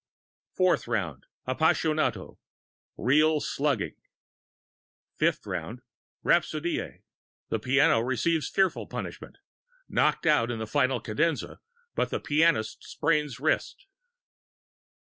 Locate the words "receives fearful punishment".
7.99-9.37